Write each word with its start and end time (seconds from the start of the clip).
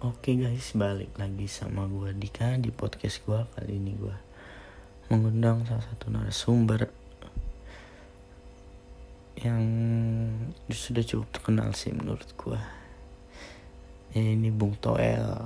Oke 0.00 0.32
guys, 0.32 0.72
balik 0.72 1.12
lagi 1.20 1.44
sama 1.44 1.84
gue 1.84 2.16
Dika 2.16 2.56
di 2.56 2.72
podcast 2.72 3.20
gue 3.20 3.36
Kali 3.36 3.76
ini 3.76 3.92
gue 4.00 4.16
mengundang 5.12 5.68
salah 5.68 5.84
satu 5.84 6.08
narasumber 6.08 6.88
Yang 9.36 9.64
sudah 10.72 11.04
cukup 11.04 11.28
terkenal 11.36 11.76
sih 11.76 11.92
menurut 11.92 12.24
gue 12.32 12.56
ya, 14.16 14.24
Ini 14.24 14.48
Bung 14.48 14.72
Toel. 14.80 15.36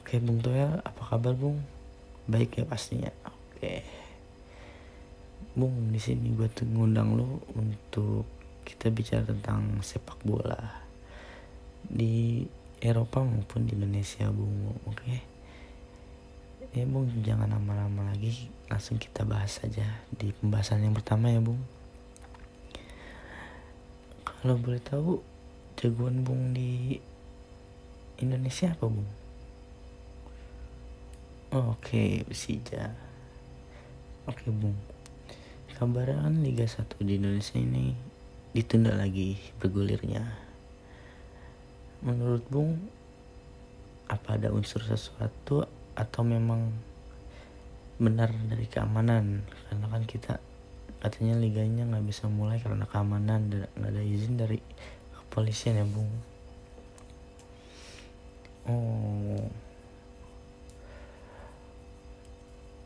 Oke 0.00 0.24
Bung 0.24 0.40
Toel, 0.40 0.80
apa 0.80 1.02
kabar 1.12 1.36
Bung? 1.36 1.60
Baik 2.24 2.56
ya 2.56 2.64
pastinya. 2.64 3.12
Oke. 3.28 3.84
Bung, 5.52 5.92
di 5.92 6.00
sini 6.00 6.32
gue 6.32 6.48
tuh 6.48 6.64
ngundang 6.64 7.12
lo 7.12 7.44
untuk 7.52 8.24
kita 8.64 8.88
bicara 8.88 9.28
tentang 9.28 9.84
sepak 9.84 10.16
bola. 10.24 10.80
Di 11.84 12.56
Eropa 12.78 13.26
maupun 13.26 13.66
di 13.66 13.74
Indonesia 13.74 14.30
bung 14.30 14.74
oke? 14.86 14.94
Okay? 14.94 15.20
ya 16.76 16.84
bung 16.84 17.08
jangan 17.24 17.48
lama-lama 17.48 18.12
lagi 18.12 18.52
langsung 18.68 19.00
kita 19.00 19.24
bahas 19.24 19.56
saja 19.56 19.88
di 20.12 20.30
pembahasan 20.36 20.84
yang 20.84 20.92
pertama 20.92 21.32
ya 21.32 21.40
bung. 21.40 21.58
Kalau 24.22 24.54
boleh 24.60 24.78
tahu 24.78 25.18
jagoan 25.80 26.22
bung 26.22 26.52
di 26.52 27.00
Indonesia 28.20 28.70
apa 28.70 28.86
bung? 28.86 29.10
Oke 31.48 31.80
okay, 31.80 32.10
Persija 32.28 32.92
oke 34.28 34.36
okay, 34.44 34.52
bung. 34.52 34.76
Kabarnya 35.78 36.26
kan 36.26 36.42
Liga 36.42 36.66
1 36.66 37.06
di 37.06 37.22
Indonesia 37.22 37.54
ini 37.54 37.94
ditunda 38.50 38.92
lagi 38.98 39.38
bergulirnya 39.62 40.47
menurut 42.02 42.44
Bung 42.46 42.78
apa 44.08 44.38
ada 44.40 44.48
unsur 44.54 44.80
sesuatu 44.80 45.66
atau 45.98 46.22
memang 46.22 46.70
benar 47.98 48.30
dari 48.46 48.66
keamanan? 48.70 49.42
Karena 49.68 49.86
kan 49.90 50.02
kita 50.06 50.38
katanya 50.98 51.38
liganya 51.38 51.86
nggak 51.86 52.06
bisa 52.06 52.26
mulai 52.30 52.58
karena 52.58 52.86
keamanan 52.86 53.50
dan 53.50 53.70
nggak 53.78 53.92
ada 53.94 54.02
izin 54.02 54.34
dari 54.38 54.58
kepolisian 55.14 55.78
ya 55.78 55.86
Bung. 55.86 56.12
Oh. 58.68 59.46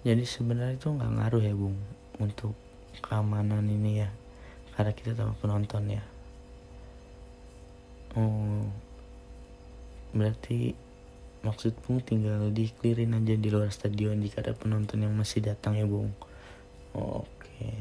Jadi 0.02 0.24
sebenarnya 0.26 0.74
itu 0.74 0.88
nggak 0.90 1.12
ngaruh 1.20 1.42
ya 1.44 1.54
Bung 1.54 1.78
untuk 2.18 2.56
keamanan 3.04 3.68
ini 3.68 4.02
ya 4.02 4.10
karena 4.72 4.92
kita 4.96 5.12
tahu 5.12 5.36
penonton 5.38 6.00
ya. 6.00 6.04
Oh 8.16 8.91
berarti 10.12 10.76
maksud 11.42 11.74
Bung 11.82 11.98
tinggal 12.04 12.52
diklirin 12.54 13.18
aja 13.18 13.34
di 13.34 13.48
luar 13.50 13.72
stadion 13.74 14.20
jika 14.22 14.44
ada 14.44 14.54
penonton 14.54 15.02
yang 15.02 15.12
masih 15.16 15.42
datang 15.42 15.74
ya 15.74 15.88
Bung? 15.88 16.12
Oke. 16.94 17.72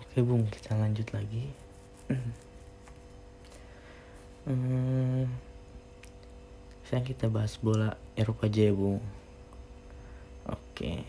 Oke 0.00 0.18
Bung 0.22 0.48
kita 0.48 0.78
lanjut 0.78 1.10
lagi. 1.12 1.50
Hmm, 4.46 5.26
sekarang 6.86 7.06
kita 7.10 7.26
bahas 7.26 7.58
bola 7.58 7.98
Eropa 8.14 8.46
aja 8.46 8.70
ya 8.70 8.72
Bung. 8.72 9.02
Oke. 10.46 11.02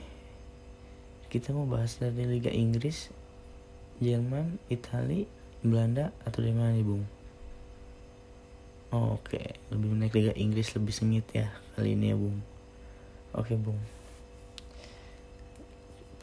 Kita 1.29 1.53
mau 1.53 1.69
bahas 1.69 2.01
dari 2.01 2.25
Liga 2.25 2.49
Inggris 2.49 3.13
Jerman, 4.01 4.57
Italia, 4.73 5.36
Belanda 5.67 6.15
atau 6.23 6.39
dari 6.39 6.55
mana 6.55 6.71
nih 6.73 6.87
Bung? 6.87 7.03
Oh, 8.95 9.19
Oke, 9.19 9.35
okay. 9.35 9.47
lebih 9.67 9.91
menaik 9.91 10.15
Liga 10.15 10.33
Inggris 10.39 10.71
lebih 10.71 10.95
sengit 10.95 11.27
ya 11.35 11.51
kali 11.75 11.99
ini 11.99 12.15
ya 12.15 12.17
Bung. 12.17 12.39
Oke 13.35 13.51
okay, 13.51 13.57
Bung. 13.59 13.79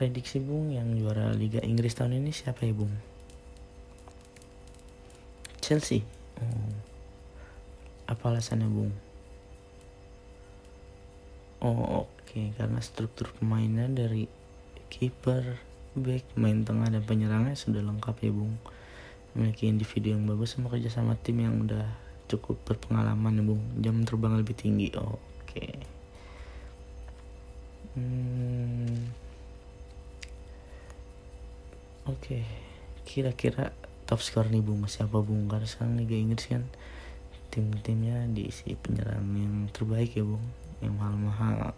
Prediksi 0.00 0.41
Bung 0.41 0.72
yang 0.72 0.97
juara 0.97 1.37
Liga 1.37 1.60
Inggris 1.60 1.93
tahun 1.93 2.25
ini 2.25 2.32
siapa 2.32 2.65
ya 2.65 2.72
Bung? 2.72 2.91
Chelsea. 5.61 6.00
Oh. 6.41 6.72
Apa 8.09 8.32
alasannya 8.32 8.69
Bung? 8.72 8.93
Oh 11.61 12.05
oke, 12.05 12.09
okay. 12.25 12.53
karena 12.56 12.81
struktur 12.81 13.28
pemainnya 13.37 13.88
dari 13.93 14.25
kiper, 14.88 15.61
back, 15.97 16.32
main 16.37 16.65
tengah 16.65 16.88
dan 16.93 17.05
penyerangnya 17.05 17.56
sudah 17.56 17.84
lengkap 17.84 18.16
ya 18.25 18.32
Bung 18.32 18.56
memiliki 19.34 19.67
individu 19.67 20.15
yang 20.15 20.25
bagus 20.31 20.55
sama 20.55 20.71
kerja 20.71 20.89
sama 20.89 21.19
tim 21.19 21.43
yang 21.43 21.67
udah 21.67 21.91
cukup 22.31 22.56
berpengalaman 22.62 23.43
bung. 23.43 23.62
Jam 23.83 24.06
terbang 24.06 24.39
lebih 24.39 24.55
tinggi. 24.55 24.95
Oh, 24.95 25.19
oke. 25.19 25.19
Okay. 25.50 25.75
hmm. 27.99 29.11
oke. 32.06 32.19
Okay. 32.23 32.43
kira-kira 33.05 33.71
top 34.09 34.25
skor 34.25 34.49
nih 34.49 34.65
bung 34.65 34.87
siapa 34.89 35.21
bung? 35.21 35.50
Karena 35.50 35.69
sekarang 35.69 36.00
Liga 36.00 36.17
Inggris 36.17 36.49
kan 36.49 36.65
tim-timnya 37.53 38.27
diisi 38.33 38.75
penyerang 38.75 39.28
yang 39.34 39.55
terbaik 39.75 40.15
ya 40.15 40.25
bung. 40.25 40.47
Yang 40.78 40.94
mahal-mahal. 40.94 41.75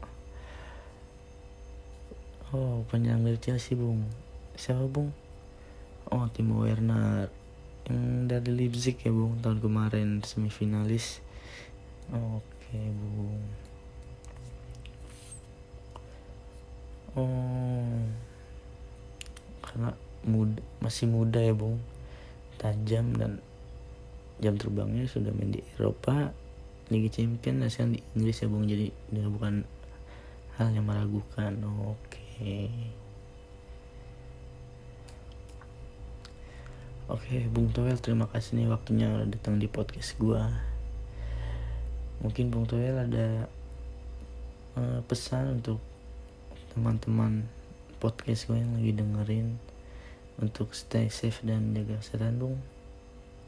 Oh 2.55 2.87
penyerang 2.93 3.27
dari 3.27 3.41
Chelsea 3.41 3.75
bung. 3.75 4.07
Siapa 4.55 4.87
bung? 4.87 5.11
Oh 6.13 6.31
Timo 6.31 6.63
Werner 6.63 7.46
yang 7.87 8.27
dari 8.27 8.51
Leipzig 8.51 8.99
ya 8.99 9.15
bung 9.15 9.39
tahun 9.39 9.63
kemarin 9.63 10.09
semifinalis. 10.27 11.23
Oke 12.11 12.79
bung. 12.79 13.43
Oh 17.17 18.03
karena 19.63 19.91
muda, 20.27 20.61
masih 20.83 21.07
muda 21.07 21.39
ya 21.39 21.55
bung. 21.55 21.79
Tajam 22.59 23.15
dan 23.15 23.39
jam 24.43 24.57
terbangnya 24.59 25.07
sudah 25.07 25.31
main 25.33 25.53
di 25.53 25.61
Eropa 25.77 26.33
Liga 26.89 27.09
Champion 27.09 27.65
sekarang 27.69 27.99
di 27.99 28.01
Inggris 28.19 28.43
ya 28.43 28.49
bung. 28.51 28.67
Jadi 28.67 28.91
bukan 29.31 29.63
hal 30.59 30.75
yang 30.75 30.87
meragukan. 30.89 31.55
Oke. 31.63 31.95
okay. 32.43 33.06
Oke, 37.07 37.39
Bung 37.55 37.71
Toel, 37.71 38.03
terima 38.03 38.27
kasih 38.27 38.59
nih 38.59 38.67
waktunya 38.67 39.07
udah 39.07 39.31
datang 39.31 39.63
di 39.63 39.71
podcast 39.71 40.19
gua. 40.19 40.51
Mungkin 42.19 42.51
Bung 42.51 42.67
Toel 42.67 42.99
ada 42.99 43.47
uh, 44.75 44.99
pesan 45.07 45.63
untuk 45.63 45.79
teman-teman 46.75 47.47
podcast 48.03 48.51
gue 48.51 48.59
yang 48.59 48.75
lagi 48.75 48.91
dengerin 48.91 49.55
untuk 50.43 50.75
stay 50.75 51.07
safe 51.07 51.47
dan 51.47 51.79
jaga 51.79 51.95
kesehatan, 52.03 52.43
Bung. 52.43 52.59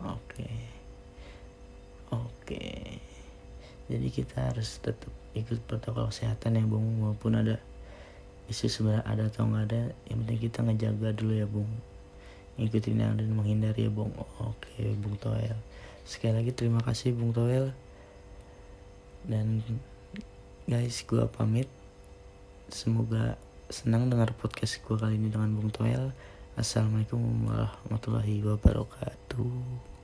Oke. 0.07 0.47
Oke. 2.15 2.95
Jadi 3.91 4.07
kita 4.15 4.55
harus 4.55 4.79
tetap 4.79 5.11
ikut 5.35 5.59
protokol 5.67 6.15
kesehatan 6.15 6.63
ya, 6.63 6.63
Bung, 6.63 7.03
walaupun 7.03 7.35
ada 7.35 7.59
isu 8.47 8.71
sebenarnya 8.71 9.03
ada 9.03 9.27
atau 9.27 9.51
nggak 9.51 9.67
ada, 9.67 9.91
yang 10.07 10.23
penting 10.23 10.47
kita 10.47 10.63
ngejaga 10.63 11.11
dulu 11.11 11.35
ya, 11.35 11.51
Bung 11.51 11.88
ngikutin 12.59 12.99
yang 12.99 13.15
dan 13.15 13.31
menghindari 13.31 13.87
ya 13.87 13.91
Bung. 13.91 14.11
Oke 14.43 14.93
Bung 14.99 15.15
Toel. 15.23 15.55
Sekali 16.03 16.43
lagi 16.43 16.51
terima 16.51 16.83
kasih 16.83 17.15
Bung 17.15 17.31
Toel. 17.31 17.71
Dan 19.23 19.63
guys 20.67 21.07
gue 21.07 21.25
pamit. 21.31 21.71
Semoga 22.69 23.39
senang 23.73 24.11
dengar 24.13 24.35
podcast 24.37 24.83
gue 24.83 24.97
kali 24.99 25.17
ini 25.17 25.31
dengan 25.31 25.55
Bung 25.55 25.71
Toel. 25.71 26.11
Assalamualaikum 26.59 27.23
warahmatullahi 27.47 28.43
wabarakatuh 28.43 29.98